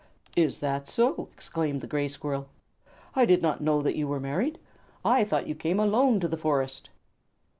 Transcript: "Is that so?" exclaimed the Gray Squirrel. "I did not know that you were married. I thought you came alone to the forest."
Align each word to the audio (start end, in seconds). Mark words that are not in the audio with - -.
"Is 0.35 0.61
that 0.61 0.87
so?" 0.87 1.29
exclaimed 1.31 1.81
the 1.81 1.85
Gray 1.85 2.07
Squirrel. 2.07 2.49
"I 3.15 3.23
did 3.25 3.43
not 3.43 3.61
know 3.61 3.83
that 3.83 3.95
you 3.95 4.07
were 4.07 4.19
married. 4.19 4.57
I 5.05 5.23
thought 5.23 5.45
you 5.45 5.53
came 5.53 5.79
alone 5.79 6.19
to 6.21 6.27
the 6.27 6.37
forest." 6.37 6.89